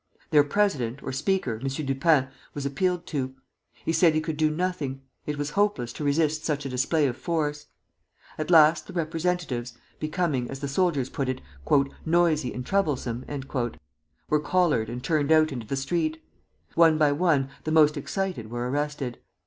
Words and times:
Their 0.31 0.43
president, 0.43 1.03
or 1.03 1.11
Speaker, 1.13 1.59
M. 1.61 1.67
Dupin, 1.67 2.29
was 2.55 2.65
appealed 2.65 3.05
to. 3.05 3.35
He 3.85 3.93
said 3.93 4.15
he 4.15 4.19
could 4.19 4.35
do 4.35 4.49
nothing; 4.49 5.01
it 5.27 5.37
was 5.37 5.51
hopeless 5.51 5.93
to 5.93 6.03
resist 6.03 6.43
such 6.43 6.65
a 6.65 6.69
display 6.69 7.05
of 7.05 7.15
force. 7.15 7.67
At 8.39 8.49
last 8.49 8.87
the 8.87 8.93
representatives, 8.93 9.77
becoming, 9.99 10.49
as 10.49 10.59
the 10.59 10.67
soldiers 10.67 11.09
put 11.11 11.29
it, 11.29 11.39
"noisy 12.03 12.51
and 12.51 12.65
troublesome," 12.65 13.25
were 14.27 14.39
collared 14.39 14.89
and 14.89 15.03
turned 15.03 15.31
out 15.31 15.51
into 15.51 15.67
the 15.67 15.75
street. 15.75 16.19
One 16.73 16.97
by 16.97 17.11
one 17.11 17.49
the 17.63 17.71
most 17.71 17.95
excited 17.95 18.49
were 18.49 18.67
arrested. 18.71 19.19